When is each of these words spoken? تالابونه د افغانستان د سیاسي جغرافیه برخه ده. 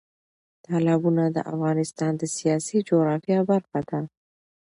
تالابونه 0.65 1.23
د 1.35 1.37
افغانستان 1.53 2.11
د 2.17 2.23
سیاسي 2.37 2.77
جغرافیه 2.87 3.39
برخه 3.51 3.79
ده. 3.89 3.99